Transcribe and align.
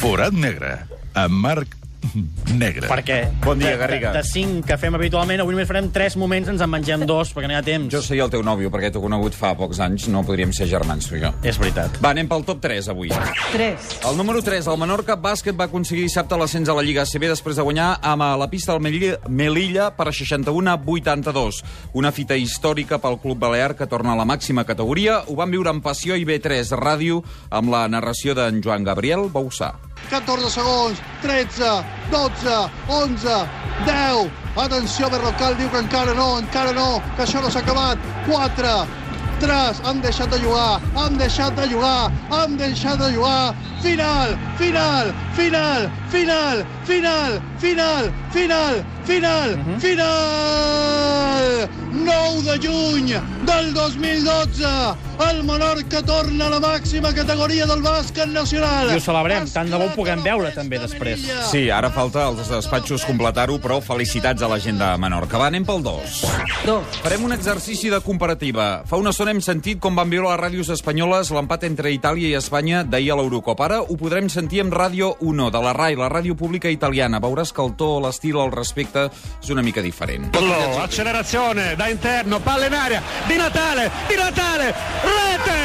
Forat 0.00 0.34
negre, 0.36 0.74
amb 1.16 1.32
Marc 1.44 1.74
Negre. 2.54 2.88
Perquè 2.88 3.18
Bon 3.44 3.58
dia, 3.58 3.70
de- 3.72 3.76
Garriga. 3.76 4.12
De, 4.12 4.18
de 4.22 4.24
cinc 4.28 4.64
que 4.66 4.76
fem 4.78 4.94
habitualment, 4.94 5.40
avui 5.42 5.54
només 5.54 5.68
farem 5.68 5.90
tres 5.92 6.16
moments, 6.16 6.48
ens 6.48 6.60
en 6.64 6.70
mengem 6.70 7.04
dos, 7.06 7.32
perquè 7.34 7.48
no 7.50 7.54
hi 7.54 7.58
ha 7.58 7.62
temps. 7.66 7.90
Jo 7.92 8.00
sei 8.02 8.20
el 8.22 8.30
teu 8.30 8.42
nòvio, 8.42 8.70
perquè 8.70 8.90
t'ho 8.94 9.02
conegut 9.02 9.34
fa 9.34 9.54
pocs 9.58 9.80
anys. 9.84 10.06
No 10.08 10.22
podríem 10.26 10.52
ser 10.52 10.68
germans, 10.70 11.08
tu 11.08 11.16
i 11.16 11.20
jo. 11.22 11.32
És 11.42 11.58
veritat. 11.58 11.98
Va, 12.02 12.10
anem 12.14 12.28
pel 12.30 12.44
top 12.46 12.60
3 12.64 12.88
avui. 12.94 13.10
3. 13.52 13.88
El 14.08 14.16
número 14.16 14.42
3, 14.42 14.66
el 14.70 14.78
Menorca 14.80 15.16
Bàsquet 15.20 15.56
va 15.58 15.66
aconseguir 15.68 16.04
dissabte 16.06 16.38
l'ascens 16.38 16.68
a 16.68 16.74
la 16.78 16.82
Lliga 16.86 17.02
ACB 17.02 17.28
després 17.32 17.56
de 17.58 17.62
guanyar 17.66 17.98
amb 18.02 18.22
a 18.22 18.30
la 18.40 18.48
pista 18.48 18.72
del 18.72 18.82
Melilla, 18.82 19.18
Melilla 19.28 19.90
per 19.96 20.08
61 20.12 20.70
a 20.70 20.76
82. 20.78 21.62
Una 21.94 22.12
fita 22.12 22.36
històrica 22.36 22.98
pel 23.02 23.18
Club 23.20 23.38
Balear 23.38 23.74
que 23.76 23.86
torna 23.86 24.12
a 24.12 24.16
la 24.16 24.24
màxima 24.28 24.64
categoria. 24.64 25.22
Ho 25.26 25.34
van 25.36 25.50
viure 25.50 25.70
amb 25.70 25.82
passió 25.84 26.16
i 26.16 26.24
B3 26.28 26.72
Ràdio 26.78 27.22
amb 27.50 27.70
la 27.74 27.86
narració 27.88 28.34
d'en 28.38 28.62
Joan 28.62 28.84
Gabriel 28.84 29.28
Bausà. 29.32 29.74
14 30.10 30.50
segons, 30.50 31.02
13, 31.22 31.84
12, 32.10 32.70
11, 32.88 33.48
10. 33.86 34.30
Atenció, 34.58 35.08
Berrocal 35.10 35.54
diu 35.58 35.68
que 35.70 35.82
encara 35.84 36.14
no, 36.14 36.38
encara 36.42 36.72
no, 36.74 37.02
que 37.16 37.22
això 37.26 37.42
no 37.42 37.50
s'ha 37.50 37.60
acabat. 37.62 37.98
4, 38.26 38.72
3, 39.40 39.80
han 39.86 40.00
deixat 40.02 40.30
de 40.34 40.38
jugar, 40.42 40.80
han 40.98 41.18
deixat 41.18 41.54
de 41.56 41.68
jugar, 41.70 42.10
han 42.34 42.56
deixat 42.58 42.98
de 42.98 43.12
jugar. 43.14 43.54
Final, 43.82 44.34
final, 44.58 45.12
final, 45.36 45.90
final, 46.10 46.64
final, 46.86 47.42
final, 47.60 48.10
final, 48.32 48.84
final, 49.04 49.50
uh 49.52 49.58
-huh. 49.58 49.80
final! 49.80 51.68
9 51.92 52.42
de 52.42 52.58
juny 52.66 53.08
del 53.46 53.74
2012, 53.74 54.66
el 55.26 55.42
Menorca 55.42 56.02
torna 56.06 56.46
a 56.46 56.50
la 56.52 56.60
màxima 56.62 57.12
categoria 57.14 57.66
del 57.66 57.82
bàsquet 57.82 58.30
nacional. 58.30 58.92
I 58.92 58.98
ho 58.98 59.02
celebrem, 59.02 59.48
tant 59.50 59.70
de 59.70 59.78
bo 59.80 59.88
ho 59.88 59.94
puguem 59.96 60.22
veure 60.22 60.52
també 60.54 60.78
després. 60.82 61.24
Sí, 61.50 61.66
ara 61.74 61.90
falta 61.94 62.26
als 62.28 62.48
despatxos 62.50 63.06
completar-ho, 63.08 63.58
però 63.62 63.80
felicitats 63.84 64.42
a 64.42 64.50
la 64.50 64.60
gent 64.62 64.78
de 64.80 64.90
Menorca. 65.00 65.40
Va, 65.40 65.48
anem 65.50 65.66
pel 65.66 65.82
2. 65.84 66.20
2. 66.66 67.00
Farem 67.02 67.24
un 67.26 67.34
exercici 67.36 67.90
de 67.90 68.00
comparativa. 68.04 68.68
Fa 68.88 69.00
una 69.00 69.10
estona 69.14 69.34
hem 69.34 69.42
sentit 69.44 69.80
com 69.82 69.96
van 69.98 70.10
viure 70.10 70.30
les 70.30 70.40
ràdios 70.40 70.72
espanyoles 70.74 71.32
l'empat 71.34 71.66
entre 71.68 71.92
Itàlia 71.94 72.30
i 72.30 72.38
Espanya 72.38 72.84
d'ahir 72.84 73.12
a 73.14 73.18
l'Eurocopa. 73.20 73.66
Ara 73.68 73.80
ho 73.82 73.98
podrem 74.00 74.30
sentir 74.32 74.62
amb 74.62 74.74
Ràdio 74.74 75.14
1, 75.20 75.50
de 75.54 75.62
la 75.64 75.74
RAI, 75.76 75.98
la 75.98 76.10
ràdio 76.12 76.36
pública 76.38 76.70
italiana. 76.70 77.20
Veuràs 77.20 77.52
que 77.52 77.64
el 77.64 77.74
to, 77.76 77.96
l'estil, 78.04 78.38
el 78.38 78.52
respecte 78.54 79.08
és 79.42 79.50
una 79.50 79.62
mica 79.62 79.82
diferent. 79.82 80.30
Fallo, 80.34 80.78
accelerazione 80.82 81.74
da 81.76 81.88
interno, 81.90 82.40
palla 82.40 82.66
in 82.66 82.74
aria, 82.74 83.02
Di 83.26 83.36
Natale, 83.36 83.90
Di 84.08 84.16
Natale, 84.16 84.74
rete, 85.16 85.60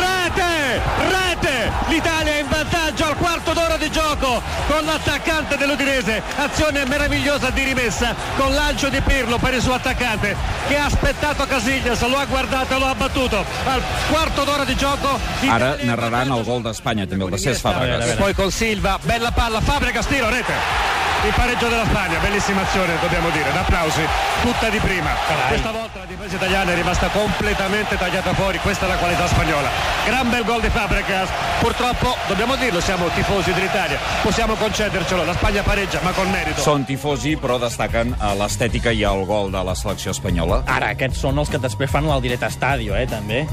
rete, 0.00 0.80
rete, 1.08 1.72
l'Italia 1.88 2.32
è 2.34 2.40
in 2.40 2.48
vantaggio 2.48 3.04
al 3.04 3.16
quarto 3.16 3.52
d'ora 3.52 3.76
di 3.76 3.90
gioco 3.90 4.42
con 4.66 4.84
l'attaccante 4.84 5.56
dell'Udinese, 5.56 6.22
azione 6.36 6.84
meravigliosa 6.86 7.50
di 7.50 7.62
rimessa 7.64 8.14
con 8.36 8.54
lancio 8.54 8.88
di 8.88 9.00
Pirlo 9.00 9.38
per 9.38 9.54
il 9.54 9.62
suo 9.62 9.74
attaccante 9.74 10.36
che 10.68 10.76
ha 10.76 10.84
aspettato 10.84 11.46
Casillas, 11.46 12.00
lo 12.06 12.16
ha 12.16 12.24
guardato 12.24 12.74
e 12.74 12.78
lo 12.78 12.86
ha 12.86 12.94
battuto 12.94 13.44
al 13.64 13.82
quarto 14.10 14.44
d'ora 14.44 14.64
di 14.64 14.76
gioco. 14.76 15.18
Ara 15.48 15.76
narraran 15.82 16.30
el 16.30 16.44
gol 16.44 16.62
d'Espanya, 16.62 17.06
també 17.06 17.24
el 17.24 17.30
de 17.30 17.38
Cesc 17.38 17.60
Fàbregas. 17.64 18.16
Poi 18.20 18.34
con 18.34 18.50
Silva, 18.50 18.98
bella 19.02 19.32
palla, 19.32 19.60
Fabregas, 19.60 20.06
tiro, 20.06 20.28
rete. 20.30 21.08
Il 21.22 21.34
pareggio 21.34 21.68
della 21.68 21.84
Spagna, 21.84 22.18
bellissima 22.18 22.62
azione 22.62 22.94
dobbiamo 22.98 23.28
dire, 23.28 23.50
applausi, 23.50 24.00
tutta 24.40 24.70
di 24.70 24.78
prima. 24.78 25.10
Questa 25.48 25.70
volta 25.70 25.98
la 25.98 26.06
difesa 26.06 26.36
italiana 26.36 26.72
è 26.72 26.74
rimasta 26.74 27.08
completamente 27.08 27.98
tagliata 27.98 28.32
fuori, 28.32 28.58
questa 28.58 28.86
è 28.86 28.88
la 28.88 28.96
qualità 28.96 29.26
spagnola. 29.26 29.68
Gran 30.06 30.30
bel 30.30 30.44
gol 30.44 30.62
di 30.62 30.70
Fabregas, 30.70 31.28
purtroppo 31.60 32.16
dobbiamo 32.26 32.56
dirlo, 32.56 32.80
siamo 32.80 33.08
tifosi 33.08 33.52
dell'Italia, 33.52 33.98
possiamo 34.22 34.54
concedercelo, 34.54 35.22
la 35.24 35.34
Spagna 35.34 35.62
pareggia 35.62 36.00
ma 36.02 36.12
con 36.12 36.30
merito. 36.30 36.62
Són 36.62 36.86
tifosi, 36.88 37.36
però 37.36 37.58
destaquen 37.60 38.16
eh, 38.16 38.34
l'estètica 38.40 38.90
i 38.90 39.04
el 39.04 39.26
gol 39.28 39.52
de 39.52 39.60
la 39.62 39.76
selecció 39.76 40.16
espanyola. 40.16 40.62
Ara, 40.64 40.94
aquests 40.96 41.20
són 41.20 41.36
els 41.36 41.52
que 41.52 41.60
després 41.60 41.92
fan 41.92 42.08
el 42.08 42.24
directe 42.24 42.48
estadio, 42.48 42.96
eh, 42.96 43.04
també. 43.06 43.44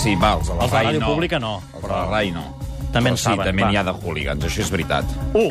Sí, 0.00 0.16
va, 0.16 0.32
els 0.40 0.48
de 0.48 0.56
la 0.56 0.64
Els 0.64 0.72
de 0.72 0.76
RAI 0.78 0.90
ràdio 0.94 1.04
no. 1.04 1.12
pública 1.12 1.38
no, 1.38 1.58
Els 1.76 1.84
de 1.84 1.92
la 1.92 2.04
RAI 2.08 2.32
no. 2.32 2.48
També 2.92 3.10
en 3.10 3.16
sí, 3.16 3.24
saben, 3.24 3.46
també 3.46 3.64
va. 3.64 3.70
n'hi 3.70 3.78
ha 3.80 3.84
de 3.86 3.94
hooligans, 4.02 4.44
això 4.44 4.60
és 4.60 4.70
veritat. 4.70 5.04
1. 5.32 5.50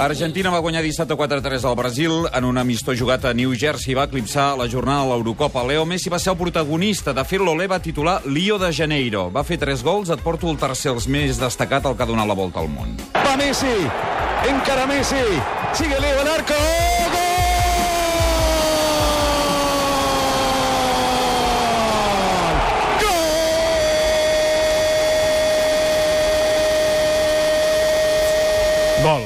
Argentina 0.00 0.50
va 0.50 0.58
guanyar 0.58 0.82
dissabte 0.82 1.14
4-3 1.14 1.64
al 1.68 1.76
Brasil 1.76 2.26
en 2.32 2.44
un 2.44 2.58
amistó 2.58 2.94
jugat 2.96 3.24
a 3.24 3.34
New 3.34 3.54
Jersey. 3.54 3.94
Va 3.94 4.04
eclipsar 4.08 4.56
la 4.58 4.68
jornada 4.68 5.04
de 5.04 5.10
l'Eurocopa. 5.14 5.62
Leo 5.64 5.84
Messi 5.86 6.10
va 6.10 6.18
ser 6.18 6.32
el 6.32 6.38
protagonista. 6.38 7.12
De 7.12 7.24
fet, 7.24 7.40
l'Olé 7.40 7.66
va 7.70 7.78
titular 7.80 8.20
Lío 8.26 8.58
de 8.58 8.72
Janeiro. 8.72 9.30
Va 9.30 9.44
fer 9.44 9.58
3 9.58 9.82
gols. 9.86 10.10
Et 10.10 10.20
porto 10.20 10.50
el 10.50 10.58
tercer, 10.58 10.92
els 10.92 11.06
més 11.06 11.38
destacat, 11.38 11.86
el 11.86 11.96
que 11.96 12.02
ha 12.02 12.10
donat 12.10 12.26
la 12.26 12.34
volta 12.34 12.60
al 12.60 12.68
món. 12.68 12.96
Va 13.14 13.36
Messi, 13.36 13.76
encara 14.48 14.86
Messi, 14.86 15.22
sigue 15.74 16.00
Leo 16.00 16.20
al 16.20 16.28
arco, 16.28 16.54
Gol. 16.60 16.99
¡Gol! 29.02 29.22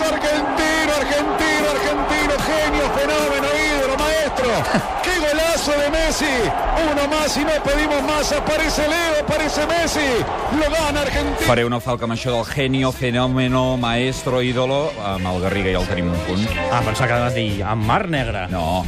Argentino, 0.00 0.92
argentino, 0.96 1.66
argentino, 1.76 2.34
genio, 2.48 2.84
fenómeno, 2.96 3.48
ídolo, 3.68 3.96
maestro. 3.98 4.48
¡Qué 5.02 5.18
golazo 5.18 5.72
de 5.72 5.90
Messi! 5.90 6.24
Uno 6.90 7.08
más 7.08 7.36
y 7.36 7.44
no 7.44 7.50
pedimos 7.62 8.02
más. 8.04 8.32
Aparece 8.32 8.88
Leo, 8.88 9.20
aparece 9.22 9.66
Messi. 9.66 10.24
Lo 10.58 10.70
gana 10.70 11.02
Argentina. 11.02 11.46
Faré 11.46 11.66
una 11.66 11.80
falca 11.80 12.08
amb 12.08 12.16
això 12.16 12.32
del 12.32 12.46
genio, 12.48 12.92
fenómeno, 12.92 13.76
maestro, 13.76 14.40
ídolo. 14.40 14.90
Amb 15.04 15.28
el 15.28 15.42
Garriga 15.42 15.74
ja 15.74 15.84
el 15.84 15.92
tenim 15.92 16.08
un 16.08 16.24
punt. 16.24 16.48
Ah, 16.70 16.80
pensava 16.80 17.08
que 17.08 17.14
anaves 17.18 17.34
a 17.34 17.36
dir 17.36 17.62
amb 17.62 17.84
mar 17.84 18.08
negre. 18.08 18.48
No, 18.48 18.86